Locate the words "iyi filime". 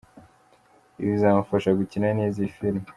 2.39-2.87